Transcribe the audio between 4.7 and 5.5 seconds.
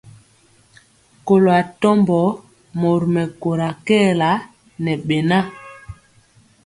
ŋɛ beŋa.